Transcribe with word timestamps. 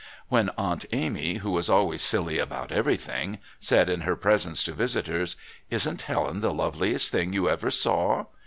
When 0.29 0.49
Aunt 0.57 0.83
Amy, 0.91 1.35
who 1.35 1.51
was 1.51 1.69
always 1.69 2.01
silly 2.01 2.39
about 2.39 2.71
everything, 2.71 3.37
said 3.59 3.87
in 3.87 4.01
her 4.01 4.15
presence 4.15 4.63
to 4.63 4.71
visitors, 4.73 5.35
"Isn't 5.69 6.01
Helen 6.01 6.39
the 6.39 6.51
loveliest 6.51 7.11
thing 7.11 7.33
you 7.33 7.47
ever 7.47 7.69
saw?" 7.69 8.25